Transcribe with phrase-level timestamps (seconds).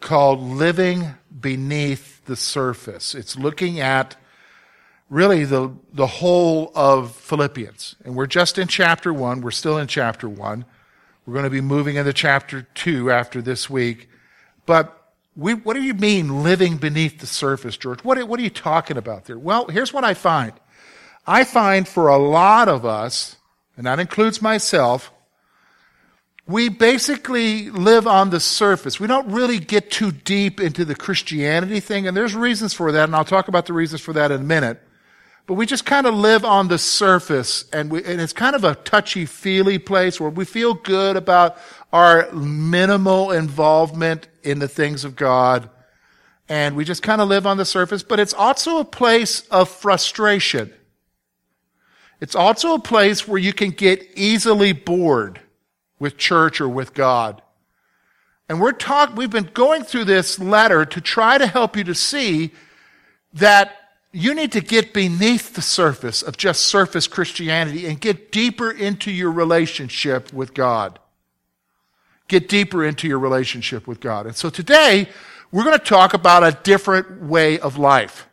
[0.00, 3.14] called Living Beneath the Surface.
[3.14, 4.16] It's looking at
[5.10, 7.96] really the, the whole of Philippians.
[8.04, 9.40] And we're just in chapter one.
[9.40, 10.64] We're still in chapter one.
[11.26, 14.08] We're going to be moving into chapter two after this week.
[14.66, 14.94] But
[15.36, 18.04] we, what do you mean living beneath the surface, George?
[18.04, 19.38] What, what are you talking about there?
[19.38, 20.52] Well, here's what I find.
[21.26, 23.36] I find for a lot of us,
[23.76, 25.12] and that includes myself,
[26.48, 28.98] we basically live on the surface.
[28.98, 33.04] We don't really get too deep into the Christianity thing, and there's reasons for that,
[33.04, 34.80] and I'll talk about the reasons for that in a minute.
[35.46, 38.64] But we just kind of live on the surface, and, we, and it's kind of
[38.64, 41.58] a touchy-feely place where we feel good about
[41.92, 45.68] our minimal involvement in the things of God,
[46.48, 48.02] and we just kind of live on the surface.
[48.02, 50.72] But it's also a place of frustration.
[52.22, 55.40] It's also a place where you can get easily bored
[55.98, 57.42] with church or with God.
[58.48, 61.94] And we're talk, we've been going through this letter to try to help you to
[61.94, 62.52] see
[63.34, 63.74] that
[64.12, 69.10] you need to get beneath the surface of just surface Christianity and get deeper into
[69.10, 70.98] your relationship with God.
[72.26, 74.26] Get deeper into your relationship with God.
[74.26, 75.08] And so today,
[75.50, 78.27] we're going to talk about a different way of life.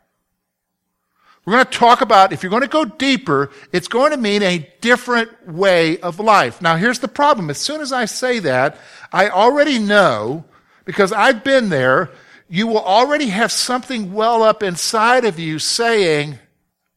[1.46, 4.42] We're going to talk about, if you're going to go deeper, it's going to mean
[4.42, 6.60] a different way of life.
[6.60, 7.50] Now, here's the problem.
[7.50, 8.78] As soon as I say that,
[9.12, 10.44] I already know,
[10.84, 12.10] because I've been there,
[12.48, 16.40] you will already have something well up inside of you saying,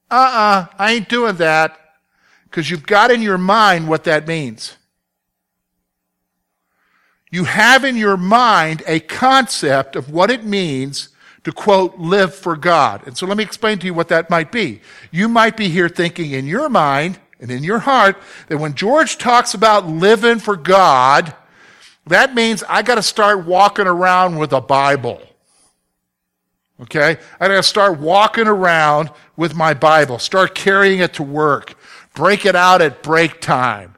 [0.10, 1.80] uh-uh, I ain't doing that,
[2.46, 4.76] because you've got in your mind what that means.
[7.30, 11.09] You have in your mind a concept of what it means
[11.44, 13.06] to quote, live for God.
[13.08, 14.82] And so let me explain to you what that might be.
[15.12, 18.18] You might be here thinking in your mind and in your heart
[18.48, 21.34] that when George talks about living for God,
[22.08, 25.22] that means I got to start walking around with a Bible.
[26.82, 27.18] Okay?
[27.40, 31.76] I got to start walking around with my Bible, start carrying it to work,
[32.14, 33.96] break it out at break time.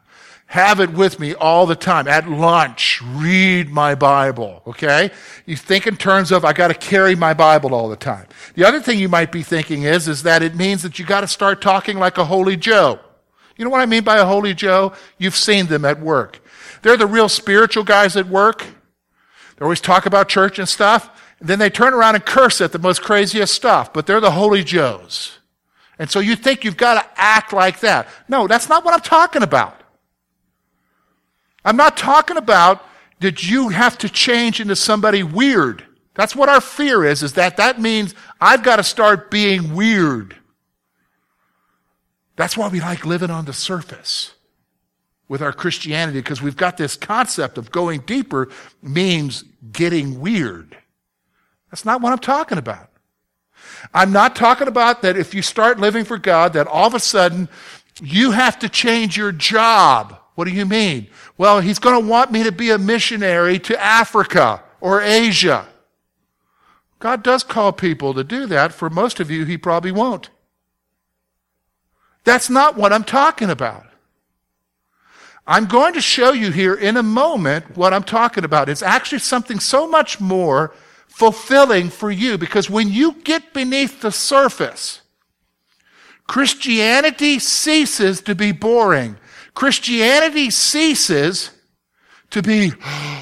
[0.51, 2.09] Have it with me all the time.
[2.09, 5.09] At lunch, read my Bible, okay?
[5.45, 8.27] You think in terms of, I gotta carry my Bible all the time.
[8.55, 11.29] The other thing you might be thinking is, is that it means that you gotta
[11.29, 12.99] start talking like a holy Joe.
[13.55, 14.91] You know what I mean by a holy Joe?
[15.17, 16.43] You've seen them at work.
[16.81, 18.65] They're the real spiritual guys at work.
[19.55, 21.09] They always talk about church and stuff.
[21.39, 24.31] And then they turn around and curse at the most craziest stuff, but they're the
[24.31, 25.39] holy Joes.
[25.97, 28.09] And so you think you've got to act like that.
[28.27, 29.80] No, that's not what I'm talking about.
[31.63, 32.85] I'm not talking about
[33.19, 35.85] that you have to change into somebody weird.
[36.15, 40.35] That's what our fear is, is that that means I've got to start being weird.
[42.35, 44.33] That's why we like living on the surface
[45.27, 48.49] with our Christianity, because we've got this concept of going deeper
[48.81, 50.75] means getting weird.
[51.69, 52.89] That's not what I'm talking about.
[53.93, 56.99] I'm not talking about that if you start living for God, that all of a
[56.99, 57.47] sudden
[58.01, 61.07] you have to change your job what do you mean?
[61.37, 65.67] Well, he's going to want me to be a missionary to Africa or Asia.
[66.99, 68.73] God does call people to do that.
[68.73, 70.29] For most of you, he probably won't.
[72.23, 73.85] That's not what I'm talking about.
[75.47, 78.69] I'm going to show you here in a moment what I'm talking about.
[78.69, 80.73] It's actually something so much more
[81.07, 85.01] fulfilling for you because when you get beneath the surface,
[86.27, 89.17] Christianity ceases to be boring.
[89.53, 91.51] Christianity ceases
[92.31, 92.73] to be,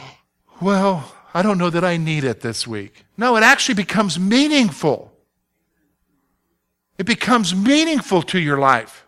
[0.61, 3.05] well, I don't know that I need it this week.
[3.17, 5.13] No, it actually becomes meaningful.
[6.97, 9.05] It becomes meaningful to your life.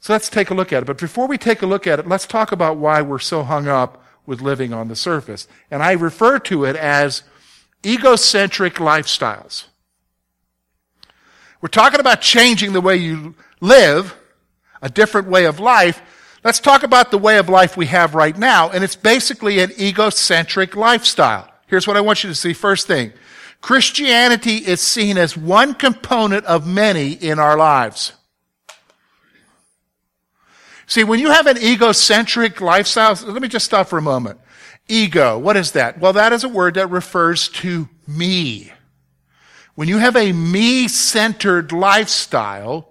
[0.00, 0.86] So let's take a look at it.
[0.86, 3.68] But before we take a look at it, let's talk about why we're so hung
[3.68, 5.48] up with living on the surface.
[5.70, 7.22] And I refer to it as
[7.84, 9.64] egocentric lifestyles.
[11.60, 14.16] We're talking about changing the way you live
[14.82, 16.00] a different way of life,
[16.44, 19.72] let's talk about the way of life we have right now, and it's basically an
[19.78, 21.50] egocentric lifestyle.
[21.66, 22.52] Here's what I want you to see.
[22.52, 23.12] First thing,
[23.60, 28.12] Christianity is seen as one component of many in our lives.
[30.86, 34.40] See, when you have an egocentric lifestyle, let me just stop for a moment.
[34.88, 36.00] Ego, what is that?
[36.00, 38.72] Well, that is a word that refers to me.
[39.74, 42.88] When you have a me-centered lifestyle,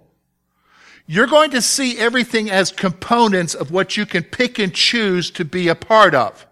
[1.10, 5.44] you're going to see everything as components of what you can pick and choose to
[5.44, 6.46] be a part of.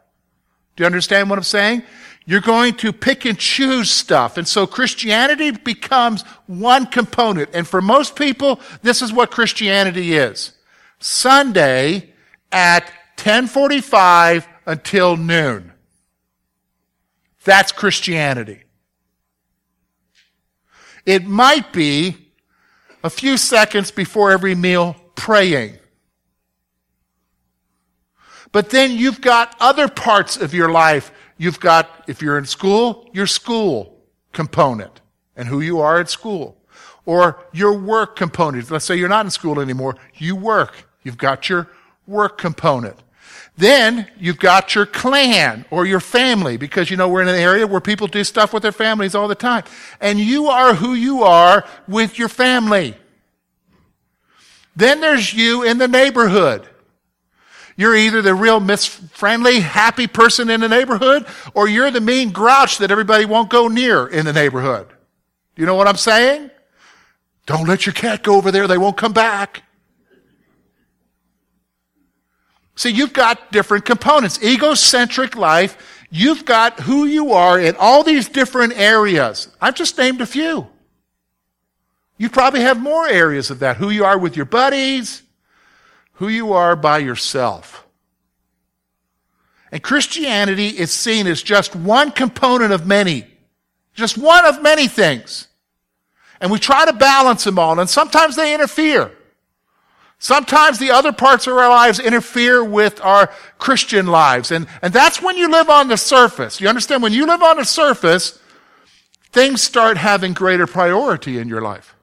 [0.74, 1.82] Do you understand what I'm saying?
[2.24, 4.38] You're going to pick and choose stuff.
[4.38, 7.50] And so Christianity becomes one component.
[7.52, 10.52] And for most people, this is what Christianity is.
[11.00, 12.14] Sunday
[12.50, 12.84] at
[13.18, 15.70] 1045 until noon.
[17.44, 18.64] That's Christianity.
[21.04, 22.25] It might be
[23.06, 25.78] a few seconds before every meal praying.
[28.50, 31.12] But then you've got other parts of your life.
[31.38, 33.96] You've got, if you're in school, your school
[34.32, 35.00] component
[35.36, 36.56] and who you are at school.
[37.04, 38.72] Or your work component.
[38.72, 39.96] Let's say you're not in school anymore.
[40.16, 40.88] You work.
[41.04, 41.68] You've got your
[42.08, 42.98] work component.
[43.56, 47.66] Then you've got your clan or your family because you know we're in an area
[47.66, 49.64] where people do stuff with their families all the time.
[50.00, 52.94] And you are who you are with your family.
[54.74, 56.68] Then there's you in the neighborhood.
[57.76, 62.78] You're either the real Friendly, happy person in the neighborhood, or you're the mean grouch
[62.78, 64.88] that everybody won't go near in the neighborhood.
[65.56, 66.50] You know what I'm saying?
[67.46, 68.66] Don't let your cat go over there.
[68.66, 69.62] They won't come back.
[72.76, 74.43] See, you've got different components.
[74.43, 79.49] Egocentric life, you've got who you are in all these different areas.
[79.61, 80.69] I've just named a few.
[82.19, 83.78] You probably have more areas of that.
[83.78, 85.23] Who you are with your buddies,
[86.14, 87.87] who you are by yourself.
[89.73, 93.26] And Christianity is seen as just one component of many.
[93.94, 95.49] Just one of many things.
[96.40, 99.11] And we try to balance them all, and sometimes they interfere.
[100.18, 104.50] Sometimes the other parts of our lives interfere with our Christian lives.
[104.50, 106.60] And, and that's when you live on the surface.
[106.60, 107.02] You understand?
[107.02, 108.38] When you live on the surface,
[109.30, 111.94] things start having greater priority in your life.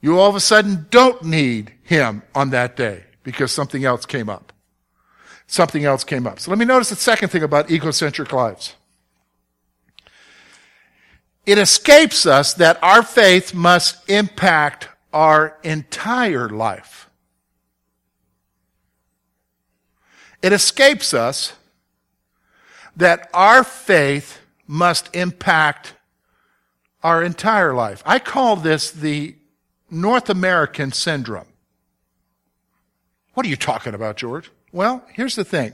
[0.00, 4.28] You all of a sudden don't need him on that day because something else came
[4.28, 4.52] up.
[5.48, 6.38] Something else came up.
[6.38, 8.74] So let me notice the second thing about egocentric lives.
[11.44, 17.08] It escapes us that our faith must impact our entire life.
[20.42, 21.54] It escapes us
[22.96, 25.94] that our faith must impact
[27.02, 28.02] our entire life.
[28.04, 29.36] I call this the
[29.90, 31.46] North American syndrome.
[33.34, 34.50] What are you talking about, George?
[34.72, 35.72] Well, here's the thing.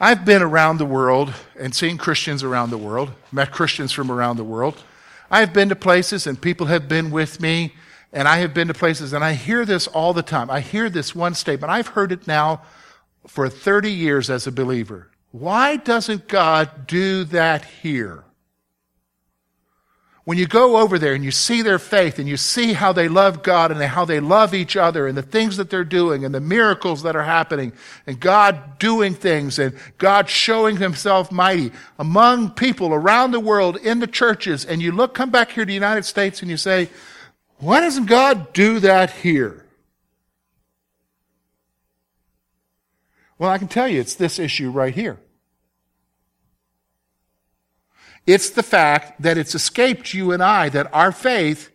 [0.00, 4.36] I've been around the world and seen Christians around the world, met Christians from around
[4.36, 4.82] the world.
[5.30, 7.74] I have been to places and people have been with me,
[8.12, 10.50] and I have been to places, and I hear this all the time.
[10.50, 11.70] I hear this one statement.
[11.70, 12.62] I've heard it now
[13.26, 15.10] for 30 years as a believer.
[15.30, 18.24] Why doesn't God do that here?
[20.28, 23.08] When you go over there and you see their faith and you see how they
[23.08, 26.34] love God and how they love each other and the things that they're doing and
[26.34, 27.72] the miracles that are happening
[28.06, 34.00] and God doing things and God showing himself mighty among people around the world in
[34.00, 36.90] the churches and you look, come back here to the United States and you say,
[37.56, 39.64] why doesn't God do that here?
[43.38, 45.18] Well, I can tell you it's this issue right here.
[48.28, 51.70] It's the fact that it's escaped you and I that our faith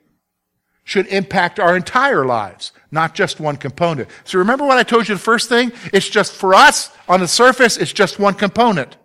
[0.84, 4.08] should impact our entire lives, not just one component.
[4.24, 5.72] So remember what I told you the first thing?
[5.92, 8.98] It's just for us, on the surface, it's just one component.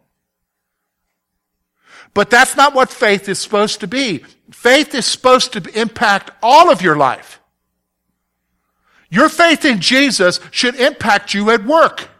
[2.12, 4.25] But that's not what faith is supposed to be.
[4.50, 7.40] Faith is supposed to impact all of your life.
[9.09, 12.11] Your faith in Jesus should impact you at work.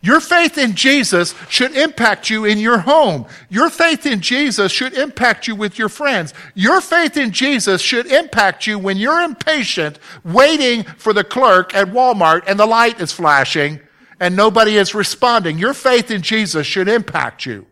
[0.00, 3.26] Your faith in Jesus should impact you in your home.
[3.48, 6.34] Your faith in Jesus should impact you with your friends.
[6.54, 11.88] Your faith in Jesus should impact you when you're impatient waiting for the clerk at
[11.88, 13.80] Walmart and the light is flashing
[14.20, 15.58] and nobody is responding.
[15.58, 17.66] Your faith in Jesus should impact you.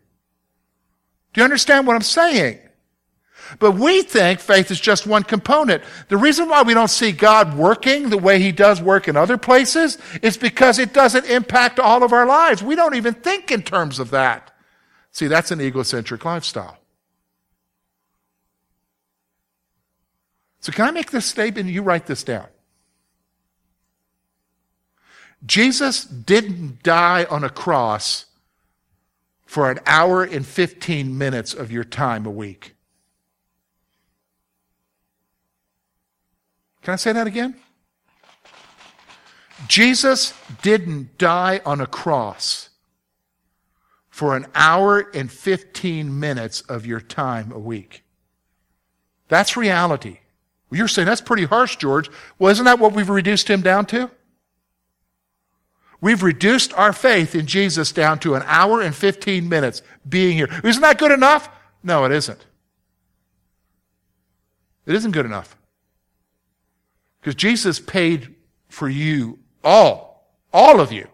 [1.32, 2.58] Do you understand what I'm saying?
[3.58, 5.82] But we think faith is just one component.
[6.08, 9.38] The reason why we don't see God working the way He does work in other
[9.38, 12.62] places is because it doesn't impact all of our lives.
[12.62, 14.50] We don't even think in terms of that.
[15.12, 16.78] See, that's an egocentric lifestyle.
[20.60, 21.68] So, can I make this statement?
[21.68, 22.46] You write this down.
[25.44, 28.26] Jesus didn't die on a cross
[29.44, 32.74] for an hour and 15 minutes of your time a week.
[36.82, 37.56] Can I say that again?
[39.68, 42.70] Jesus didn't die on a cross
[44.08, 48.02] for an hour and 15 minutes of your time a week.
[49.28, 50.18] That's reality.
[50.70, 52.10] You're saying that's pretty harsh, George.
[52.38, 54.10] Well, isn't that what we've reduced him down to?
[56.00, 60.48] We've reduced our faith in Jesus down to an hour and 15 minutes being here.
[60.64, 61.48] Isn't that good enough?
[61.82, 62.44] No, it isn't.
[64.84, 65.56] It isn't good enough.
[67.22, 68.34] Because Jesus paid
[68.68, 71.06] for you all, all of you.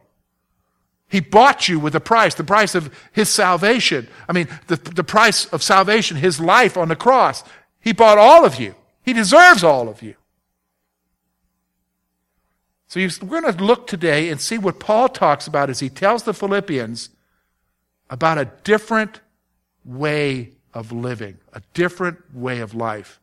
[1.06, 4.08] He bought you with a price, the price of his salvation.
[4.26, 7.44] I mean, the, the price of salvation, his life on the cross.
[7.80, 8.74] He bought all of you.
[9.02, 10.14] He deserves all of you.
[12.88, 16.22] So we're going to look today and see what Paul talks about as he tells
[16.22, 17.10] the Philippians
[18.08, 19.20] about a different
[19.84, 23.20] way of living, a different way of life.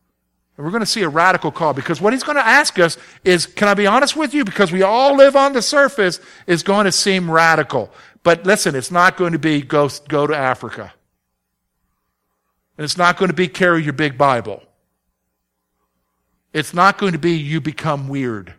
[0.58, 2.98] And we're going to see a radical call because what he's going to ask us
[3.24, 4.46] is, can I be honest with you?
[4.46, 7.92] Because we all live on the surface, is going to seem radical.
[8.24, 10.94] But listen, it's not going to be go, go to Africa.
[12.78, 14.64] And it's not going to be carry your big Bible.
[16.54, 18.54] It's not going to be you become weird.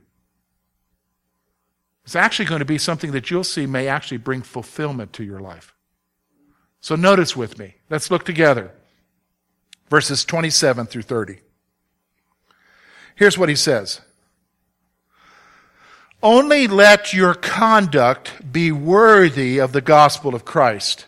[2.04, 5.40] It's actually going to be something that you'll see may actually bring fulfillment to your
[5.40, 5.74] life.
[6.80, 7.76] So notice with me.
[7.90, 8.70] Let's look together.
[9.88, 11.38] Verses 27 through 30.
[13.16, 14.02] Here's what he says.
[16.22, 21.06] Only let your conduct be worthy of the gospel of Christ,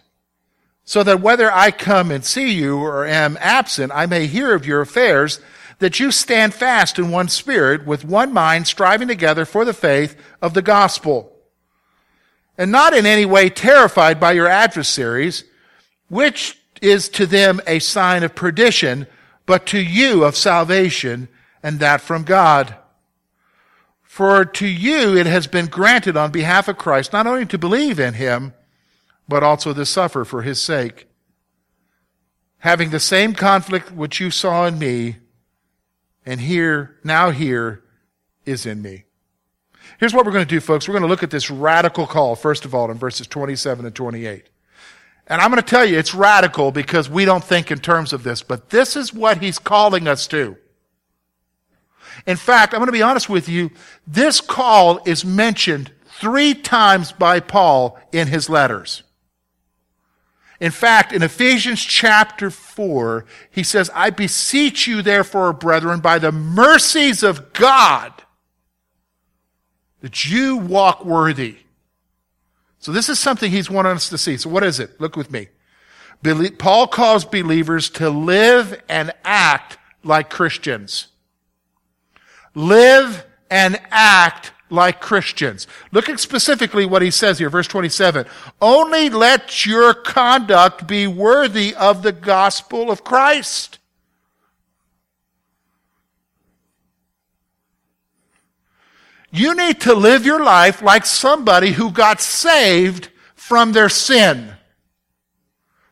[0.84, 4.66] so that whether I come and see you or am absent, I may hear of
[4.66, 5.40] your affairs,
[5.80, 10.16] that you stand fast in one spirit, with one mind, striving together for the faith
[10.40, 11.32] of the gospel,
[12.56, 15.44] and not in any way terrified by your adversaries,
[16.08, 19.06] which is to them a sign of perdition,
[19.46, 21.28] but to you of salvation,
[21.62, 22.76] and that from God.
[24.02, 28.00] For to you it has been granted on behalf of Christ not only to believe
[28.00, 28.54] in him,
[29.28, 31.06] but also to suffer for his sake.
[32.58, 35.18] Having the same conflict which you saw in me,
[36.26, 37.84] and here, now here,
[38.44, 39.04] is in me.
[39.98, 40.88] Here's what we're going to do, folks.
[40.88, 43.94] We're going to look at this radical call, first of all, in verses 27 and
[43.94, 44.48] 28.
[45.28, 48.22] And I'm going to tell you, it's radical because we don't think in terms of
[48.22, 50.56] this, but this is what he's calling us to.
[52.26, 53.70] In fact, I'm going to be honest with you,
[54.06, 59.02] this call is mentioned three times by Paul in his letters.
[60.60, 66.32] In fact, in Ephesians chapter 4, he says, I beseech you, therefore, brethren, by the
[66.32, 68.12] mercies of God,
[70.00, 71.58] that you walk worthy.
[72.80, 74.36] So this is something he's wanting us to see.
[74.36, 75.00] So what is it?
[75.00, 75.48] Look with me.
[76.58, 81.08] Paul calls believers to live and act like Christians
[82.58, 85.66] live and act like Christians.
[85.92, 88.26] Look at specifically what he says here, verse 27.
[88.60, 93.78] Only let your conduct be worthy of the gospel of Christ.
[99.30, 104.54] You need to live your life like somebody who got saved from their sin.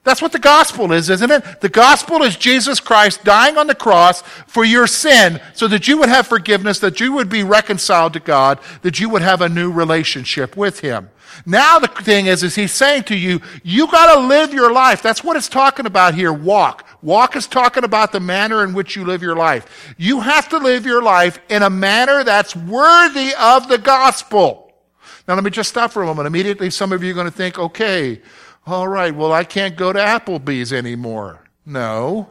[0.06, 1.60] That's what the gospel is, isn't it?
[1.60, 5.98] The gospel is Jesus Christ dying on the cross for your sin so that you
[5.98, 9.48] would have forgiveness, that you would be reconciled to God, that you would have a
[9.48, 11.10] new relationship with Him.
[11.44, 15.02] Now the thing is, is He's saying to you, you gotta live your life.
[15.02, 16.86] That's what it's talking about here, walk.
[17.02, 19.92] Walk is talking about the manner in which you live your life.
[19.98, 24.72] You have to live your life in a manner that's worthy of the gospel.
[25.26, 26.28] Now let me just stop for a moment.
[26.28, 28.22] Immediately some of you are going to think, okay,
[28.66, 31.44] all right, well, I can't go to Applebee's anymore.
[31.64, 32.30] No.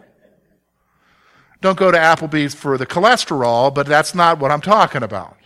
[1.61, 5.37] Don't go to Applebee's for the cholesterol, but that's not what I'm talking about.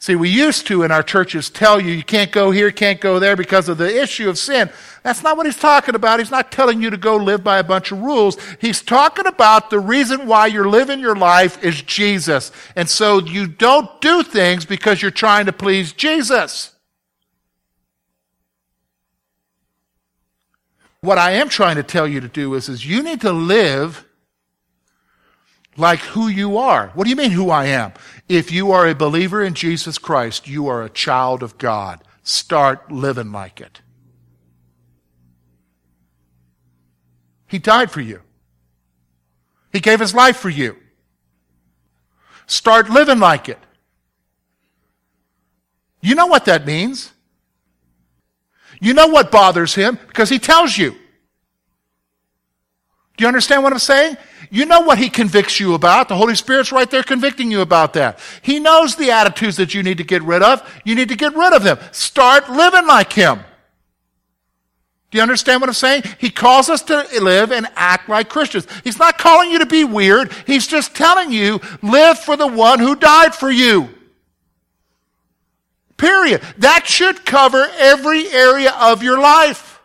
[0.00, 3.18] See, we used to in our churches tell you you can't go here, can't go
[3.18, 4.70] there because of the issue of sin.
[5.02, 6.20] That's not what he's talking about.
[6.20, 8.36] He's not telling you to go live by a bunch of rules.
[8.60, 12.52] He's talking about the reason why you're living your life is Jesus.
[12.76, 16.74] And so you don't do things because you're trying to please Jesus.
[21.00, 24.04] What I am trying to tell you to do is, is you need to live
[25.76, 26.90] like who you are.
[26.94, 27.92] What do you mean who I am?
[28.28, 32.02] If you are a believer in Jesus Christ, you are a child of God.
[32.24, 33.80] Start living like it.
[37.46, 38.20] He died for you.
[39.72, 40.76] He gave his life for you.
[42.46, 43.58] Start living like it.
[46.00, 47.12] You know what that means.
[48.80, 50.94] You know what bothers him because he tells you.
[53.16, 54.16] Do you understand what I'm saying?
[54.50, 56.08] You know what he convicts you about.
[56.08, 58.20] The Holy Spirit's right there convicting you about that.
[58.42, 60.62] He knows the attitudes that you need to get rid of.
[60.84, 61.78] You need to get rid of them.
[61.90, 63.40] Start living like him.
[65.10, 66.04] Do you understand what I'm saying?
[66.18, 68.68] He calls us to live and act like Christians.
[68.84, 70.32] He's not calling you to be weird.
[70.46, 73.88] He's just telling you, live for the one who died for you.
[75.98, 76.40] Period.
[76.58, 79.80] That should cover every area of your life.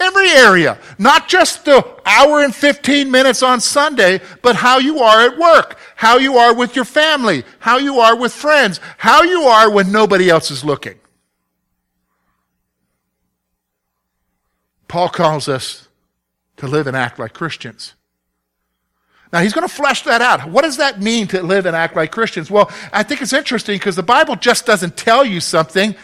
[0.00, 0.78] Every area.
[0.98, 5.78] Not just the hour and 15 minutes on Sunday, but how you are at work,
[5.94, 9.92] how you are with your family, how you are with friends, how you are when
[9.92, 10.98] nobody else is looking.
[14.86, 15.88] Paul calls us
[16.56, 17.94] to live and act like Christians.
[19.32, 20.48] Now he's going to flesh that out.
[20.48, 22.50] What does that mean to live and act like Christians?
[22.50, 25.94] Well, I think it's interesting because the Bible just doesn't tell you something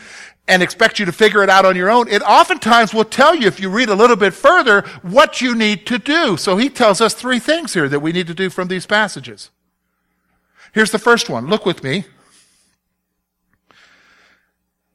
[0.46, 2.06] and expect you to figure it out on your own.
[2.08, 5.86] It oftentimes will tell you, if you read a little bit further, what you need
[5.86, 6.36] to do.
[6.36, 9.50] So he tells us three things here that we need to do from these passages.
[10.72, 11.46] Here's the first one.
[11.46, 12.04] Look with me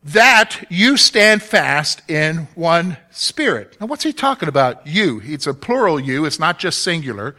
[0.03, 3.75] that you stand fast in one spirit.
[3.81, 4.85] Now, what's he talking about?
[4.87, 5.21] You.
[5.23, 6.25] It's a plural you.
[6.25, 7.35] It's not just singular.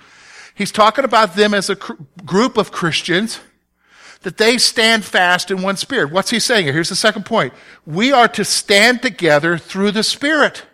[0.60, 3.40] He's talking about them as a cr- group of Christians
[4.20, 6.12] that they stand fast in one spirit.
[6.12, 6.74] What's he saying here?
[6.74, 7.54] Here's the second point.
[7.86, 10.64] We are to stand together through the spirit.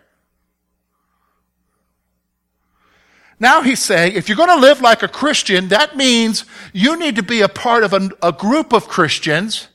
[3.39, 7.15] Now he's saying, if you're going to live like a Christian, that means you need
[7.15, 9.69] to be a part of a, a group of Christians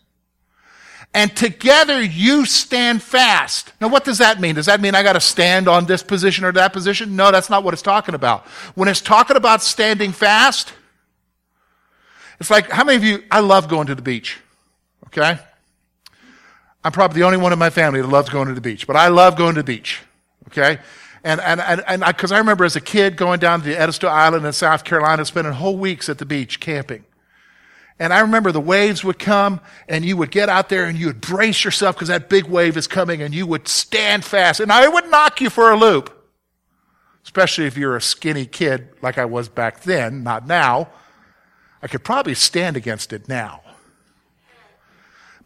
[1.15, 3.73] and together you stand fast.
[3.81, 4.55] Now, what does that mean?
[4.55, 7.17] Does that mean I got to stand on this position or that position?
[7.17, 8.47] No, that's not what it's talking about.
[8.75, 10.73] When it's talking about standing fast,
[12.41, 14.39] it's like, how many of you, I love going to the beach,
[15.09, 15.39] okay?
[16.83, 18.97] I'm probably the only one in my family that loves going to the beach, but
[18.97, 20.01] I love going to the beach,
[20.49, 20.81] okay?
[21.23, 23.79] And, and, and, and I, cause I remember as a kid going down to the
[23.79, 27.05] Edisto Island in South Carolina, spending whole weeks at the beach camping.
[28.03, 31.07] And I remember the waves would come and you would get out there and you
[31.07, 34.59] would brace yourself because that big wave is coming and you would stand fast.
[34.59, 36.13] And I would knock you for a loop.
[37.23, 40.89] Especially if you're a skinny kid like I was back then, not now.
[41.81, 43.63] I could probably stand against it now.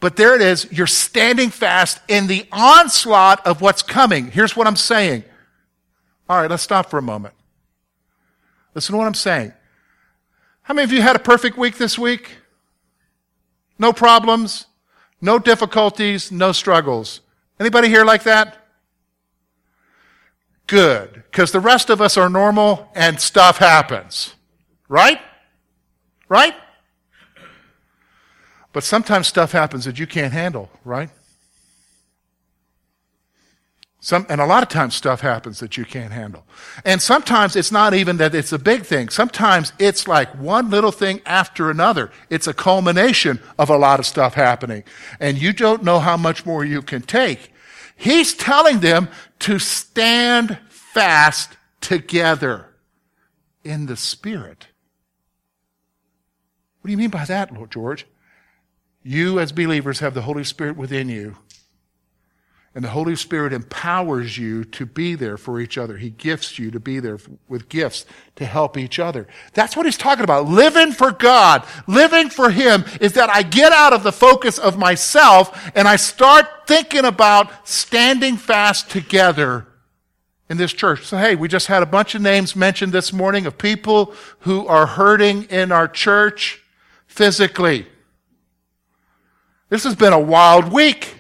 [0.00, 0.66] But there it is.
[0.72, 4.30] You're standing fast in the onslaught of what's coming.
[4.30, 5.24] Here's what I'm saying.
[6.26, 7.34] All right, let's stop for a moment.
[8.74, 9.52] Listen to what I'm saying.
[10.62, 12.30] How many of you had a perfect week this week?
[13.78, 14.66] No problems,
[15.20, 17.20] no difficulties, no struggles.
[17.58, 18.56] Anybody here like that?
[20.66, 24.34] Good, because the rest of us are normal and stuff happens.
[24.88, 25.20] Right?
[26.28, 26.54] Right?
[28.72, 31.10] But sometimes stuff happens that you can't handle, right?
[34.06, 36.46] Some, and a lot of times stuff happens that you can't handle.
[36.84, 39.08] And sometimes it's not even that it's a big thing.
[39.08, 42.12] Sometimes it's like one little thing after another.
[42.30, 44.84] It's a culmination of a lot of stuff happening.
[45.18, 47.52] And you don't know how much more you can take.
[47.96, 49.08] He's telling them
[49.40, 52.66] to stand fast together
[53.64, 54.68] in the Spirit.
[56.80, 58.06] What do you mean by that, Lord George?
[59.02, 61.38] You as believers have the Holy Spirit within you
[62.76, 65.96] and the Holy Spirit empowers you to be there for each other.
[65.96, 69.26] He gifts you to be there with gifts to help each other.
[69.54, 70.44] That's what he's talking about.
[70.44, 74.76] Living for God, living for Him is that I get out of the focus of
[74.76, 79.66] myself and I start thinking about standing fast together
[80.50, 81.06] in this church.
[81.06, 84.66] So, hey, we just had a bunch of names mentioned this morning of people who
[84.66, 86.62] are hurting in our church
[87.06, 87.86] physically.
[89.70, 91.14] This has been a wild week.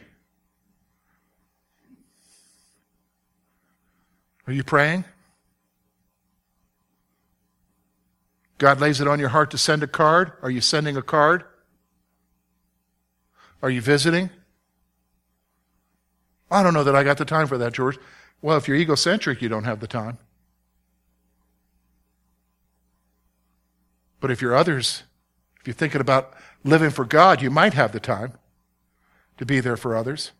[4.46, 5.04] Are you praying?
[8.58, 10.32] God lays it on your heart to send a card.
[10.42, 11.44] Are you sending a card?
[13.62, 14.30] Are you visiting?
[16.50, 17.98] I don't know that I got the time for that, George.
[18.40, 20.18] Well, if you're egocentric, you don't have the time.
[24.20, 25.02] But if you're others,
[25.60, 28.34] if you're thinking about living for God, you might have the time
[29.38, 30.32] to be there for others.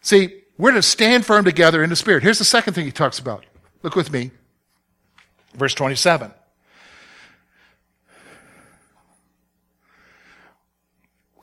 [0.00, 2.22] See, we're to stand firm together in the Spirit.
[2.22, 3.44] Here's the second thing he talks about.
[3.82, 4.30] Look with me.
[5.54, 6.32] Verse 27.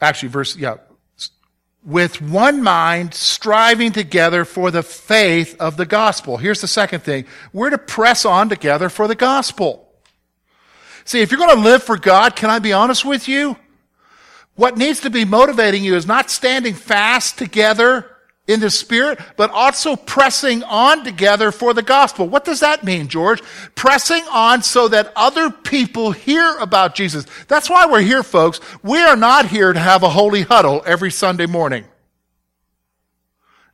[0.02, 0.78] Actually, verse, yeah.
[1.84, 6.38] With one mind, striving together for the faith of the gospel.
[6.38, 7.26] Here's the second thing.
[7.52, 9.92] We're to press on together for the gospel.
[11.04, 13.58] See, if you're going to live for God, can I be honest with you?
[14.56, 18.16] What needs to be motivating you is not standing fast together
[18.50, 22.28] in the Spirit, but also pressing on together for the gospel.
[22.28, 23.44] What does that mean, George?
[23.76, 27.28] Pressing on so that other people hear about Jesus.
[27.48, 28.60] That's why we're here, folks.
[28.82, 31.86] We are not here to have a holy huddle every Sunday morning.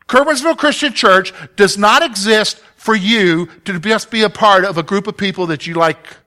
[0.09, 4.83] Curwensville Christian Church does not exist for you to just be a part of a
[4.83, 6.17] group of people that you like.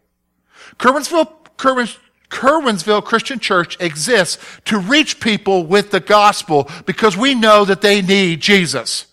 [0.79, 1.99] Curwensville, Curwens,
[2.31, 8.03] Curwensville Christian Church exists to reach people with the gospel because we know that they
[8.03, 9.07] need Jesus.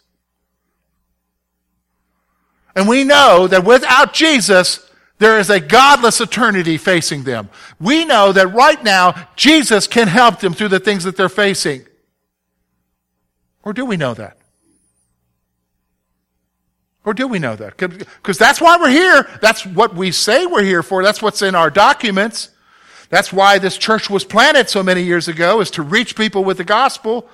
[2.76, 7.50] And we know that without Jesus, there is a godless eternity facing them.
[7.80, 11.86] We know that right now, Jesus can help them through the things that they're facing.
[13.64, 14.38] Or do we know that?
[17.06, 17.78] Or do we know that?
[17.78, 19.30] Because that's why we're here.
[19.42, 21.04] That's what we say we're here for.
[21.04, 22.50] That's what's in our documents.
[23.16, 26.58] That's why this church was planted so many years ago, is to reach people with
[26.58, 27.30] the gospel.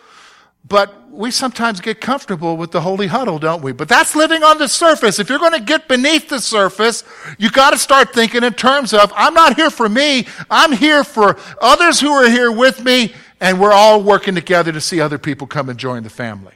[0.64, 3.72] But we sometimes get comfortable with the holy huddle, don't we?
[3.72, 5.18] But that's living on the surface.
[5.18, 7.04] If you're going to get beneath the surface,
[7.40, 10.28] you got to start thinking in terms of, I'm not here for me.
[10.52, 14.82] I'm here for others who are here with me, and we're all working together to
[14.82, 16.54] see other people come and join the family.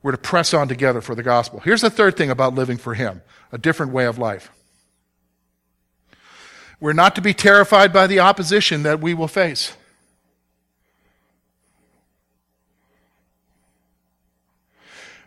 [0.00, 1.58] We're to press on together for the gospel.
[1.58, 4.52] Here's the third thing about living for Him a different way of life.
[6.80, 9.74] We're not to be terrified by the opposition that we will face.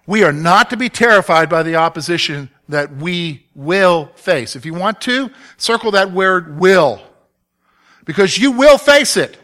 [0.05, 4.55] We are not to be terrified by the opposition that we will face.
[4.55, 7.01] If you want to, circle that word will.
[8.05, 9.37] Because you will face it.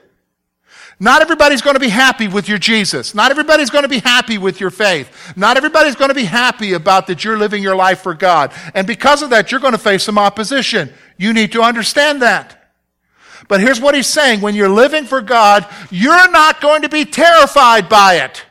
[0.99, 3.13] Not everybody's going to be happy with your Jesus.
[3.13, 5.33] Not everybody's going to be happy with your faith.
[5.35, 8.53] Not everybody's going to be happy about that you're living your life for God.
[8.73, 10.93] And because of that, you're going to face some opposition.
[11.17, 12.73] You need to understand that.
[13.47, 14.41] But here's what he's saying.
[14.41, 18.45] When you're living for God, you're not going to be terrified by it.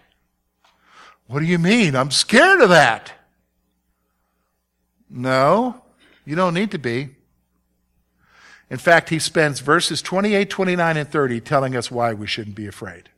[1.26, 1.96] What do you mean?
[1.96, 3.12] I'm scared of that.
[5.10, 5.82] No,
[6.24, 7.10] you don't need to be.
[8.70, 12.66] In fact, he spends verses 28, 29, and 30 telling us why we shouldn't be
[12.66, 13.10] afraid.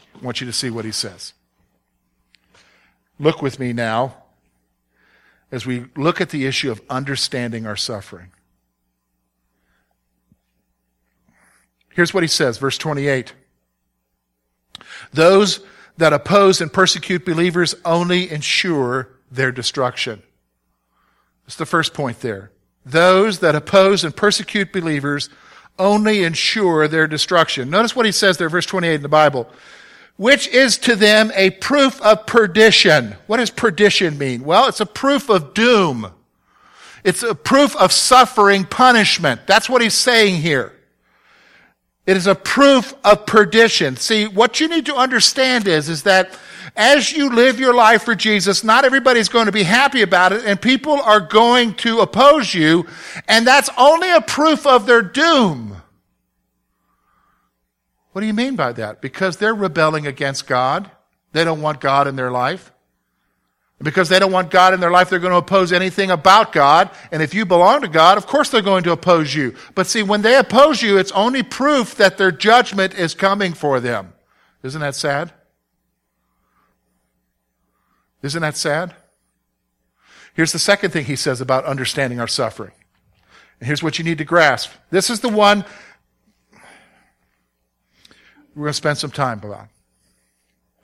[0.00, 1.34] I want you to see what he says.
[3.18, 4.23] Look with me now
[5.54, 8.32] as we look at the issue of understanding our suffering.
[11.90, 13.32] Here's what he says, verse 28.
[15.12, 15.60] Those
[15.96, 20.24] that oppose and persecute believers only ensure their destruction.
[21.46, 22.50] That's the first point there.
[22.84, 25.30] Those that oppose and persecute believers
[25.78, 27.70] only ensure their destruction.
[27.70, 29.48] Notice what he says there, verse 28 in the Bible
[30.16, 33.16] which is to them a proof of perdition.
[33.26, 34.44] What does perdition mean?
[34.44, 36.12] Well, it's a proof of doom.
[37.02, 39.46] It's a proof of suffering punishment.
[39.46, 40.72] That's what he's saying here.
[42.06, 43.96] It is a proof of perdition.
[43.96, 46.38] See, what you need to understand is, is that
[46.76, 50.44] as you live your life for Jesus, not everybody's going to be happy about it,
[50.44, 52.86] and people are going to oppose you,
[53.28, 55.76] and that's only a proof of their doom.
[58.14, 59.00] What do you mean by that?
[59.00, 60.88] Because they're rebelling against God.
[61.32, 62.72] They don't want God in their life.
[63.82, 66.90] Because they don't want God in their life, they're going to oppose anything about God.
[67.10, 69.56] And if you belong to God, of course they're going to oppose you.
[69.74, 73.80] But see, when they oppose you, it's only proof that their judgment is coming for
[73.80, 74.12] them.
[74.62, 75.32] Isn't that sad?
[78.22, 78.94] Isn't that sad?
[80.34, 82.72] Here's the second thing he says about understanding our suffering.
[83.58, 84.70] And here's what you need to grasp.
[84.90, 85.64] This is the one
[88.54, 89.68] we're going to spend some time about.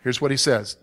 [0.02, 0.76] Here's what he says.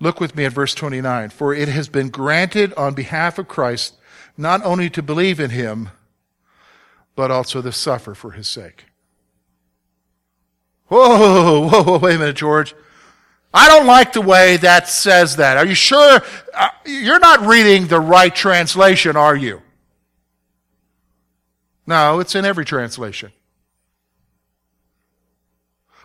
[0.00, 1.30] Look with me at verse 29.
[1.30, 3.94] For it has been granted on behalf of Christ
[4.36, 5.90] not only to believe in him,
[7.14, 8.86] but also to suffer for his sake.
[10.88, 12.74] Whoa, whoa, whoa, wait a minute, George.
[13.52, 15.56] I don't like the way that says that.
[15.56, 16.20] Are you sure?
[16.52, 19.62] Uh, you're not reading the right translation, are you?
[21.86, 23.32] No, it's in every translation.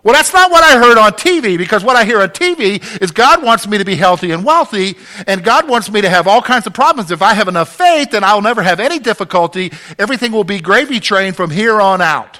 [0.03, 3.11] Well, that's not what I heard on TV because what I hear on TV is
[3.11, 4.95] God wants me to be healthy and wealthy,
[5.27, 7.11] and God wants me to have all kinds of problems.
[7.11, 9.71] If I have enough faith, then I'll never have any difficulty.
[9.97, 12.39] Everything will be gravy train from here on out.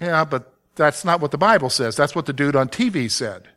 [0.00, 1.96] Yeah, but that's not what the Bible says.
[1.96, 3.48] That's what the dude on TV said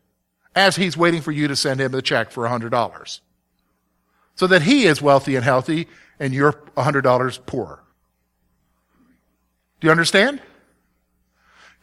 [0.55, 3.19] as he's waiting for you to send him the check for $100.
[4.35, 5.87] So that he is wealthy and healthy
[6.19, 7.83] and you're $100 poorer.
[9.79, 10.41] Do you understand?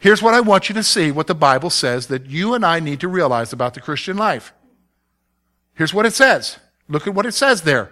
[0.01, 2.79] Here's what I want you to see what the Bible says that you and I
[2.79, 4.51] need to realize about the Christian life.
[5.75, 6.57] Here's what it says.
[6.89, 7.91] Look at what it says there.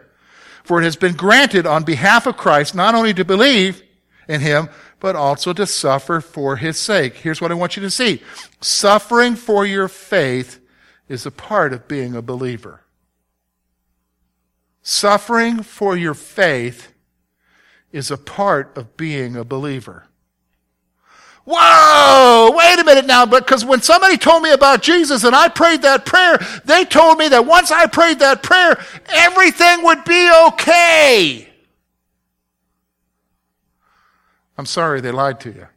[0.63, 3.83] For it has been granted on behalf of Christ not only to believe
[4.27, 4.69] in him,
[4.99, 7.13] but also to suffer for his sake.
[7.13, 8.23] Here's what I want you to see.
[8.59, 10.59] Suffering for your faith
[11.07, 12.81] is a part of being a believer.
[14.81, 16.91] Suffering for your faith
[17.91, 20.08] is a part of being a believer.
[21.51, 25.81] Whoa, wait a minute now, because when somebody told me about Jesus and I prayed
[25.81, 31.49] that prayer, they told me that once I prayed that prayer, everything would be okay.
[34.59, 35.67] I'm sorry they lied to you.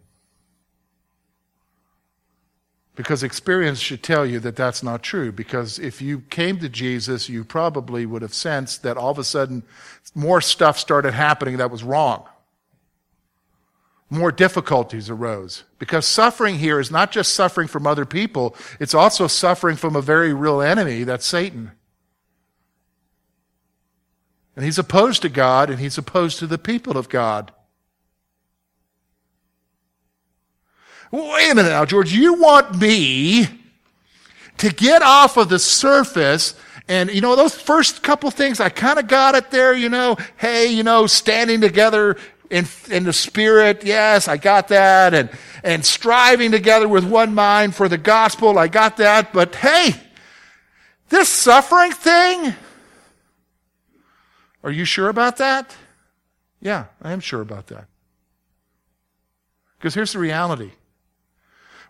[2.95, 5.33] Because experience should tell you that that's not true.
[5.33, 9.25] Because if you came to Jesus, you probably would have sensed that all of a
[9.25, 9.63] sudden
[10.15, 12.27] more stuff started happening that was wrong.
[14.13, 15.65] More difficulties arose.
[15.79, 20.03] Because suffering here is not just suffering from other people, it's also suffering from a
[20.03, 21.73] very real enemy, that's Satan.
[24.55, 27.53] And he's opposed to God and he's opposed to the people of God.
[31.11, 32.13] Wait a minute now, George.
[32.13, 33.47] You want me
[34.59, 36.55] to get off of the surface
[36.89, 40.17] and, you know, those first couple things, I kind of got it there, you know,
[40.37, 42.19] hey, you know, standing together
[42.53, 43.83] in, in the spirit.
[43.83, 45.15] Yes, I got that.
[45.15, 45.31] And,
[45.65, 48.59] and striving together with one mind for the gospel.
[48.59, 49.33] I got that.
[49.33, 49.95] But hey,
[51.09, 52.55] this suffering thing,
[54.63, 55.75] are you sure about that?
[56.61, 57.87] Yeah, I am sure about that.
[59.79, 60.73] Because here's the reality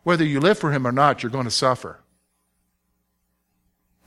[0.04, 1.98] whether you live for Him or not, you're going to suffer.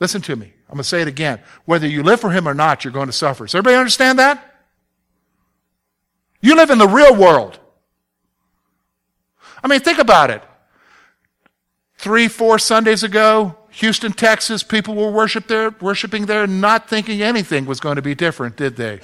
[0.00, 0.52] Listen to me.
[0.68, 1.40] I'm going to say it again.
[1.64, 3.44] Whether you live for Him or not, you're going to suffer.
[3.44, 4.55] Does everybody understand that?
[6.40, 7.58] You live in the real world.
[9.62, 10.42] I mean, think about it.
[11.98, 17.66] Three, four Sundays ago, Houston, Texas, people were worship there, worshiping there, not thinking anything
[17.66, 19.00] was going to be different, did they?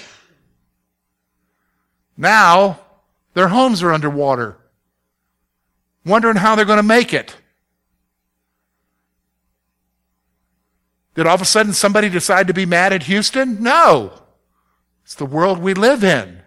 [2.16, 2.80] Now,
[3.34, 4.58] their homes are underwater
[6.04, 7.36] wondering how they're going to make it.
[11.14, 13.62] Did all of a sudden somebody decide to be mad at Houston?
[13.62, 14.12] No.
[15.04, 16.41] It's the world we live in.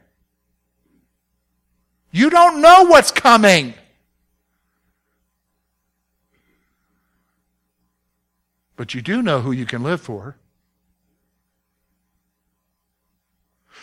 [2.16, 3.74] You don't know what's coming.
[8.78, 10.38] But you do know who you can live for.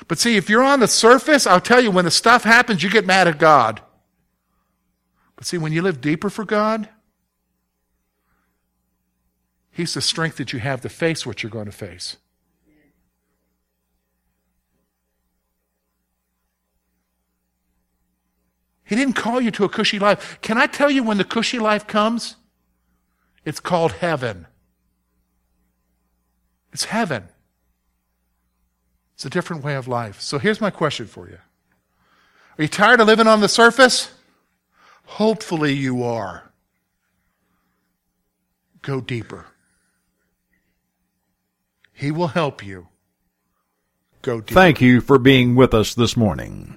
[0.08, 2.88] But see, if you're on the surface, I'll tell you, when the stuff happens, you
[2.88, 3.82] get mad at God.
[5.36, 6.88] But see, when you live deeper for God,
[9.70, 12.16] He's the strength that you have to face what you're going to face.
[18.92, 20.38] He didn't call you to a cushy life.
[20.42, 22.36] Can I tell you when the cushy life comes?
[23.42, 24.46] It's called heaven.
[26.74, 27.28] It's heaven.
[29.14, 30.20] It's a different way of life.
[30.20, 31.38] So here's my question for you
[32.58, 34.12] Are you tired of living on the surface?
[35.06, 36.52] Hopefully you are.
[38.82, 39.46] Go deeper.
[41.94, 42.88] He will help you.
[44.20, 44.52] Go deeper.
[44.52, 46.76] Thank you for being with us this morning.